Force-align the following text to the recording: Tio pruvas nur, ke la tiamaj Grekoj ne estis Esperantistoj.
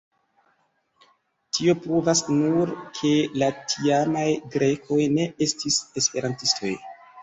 Tio 1.57 1.75
pruvas 1.83 2.25
nur, 2.39 2.73
ke 2.97 3.13
la 3.45 3.53
tiamaj 3.77 4.27
Grekoj 4.59 5.01
ne 5.17 5.33
estis 5.51 5.83
Esperantistoj. 6.05 6.79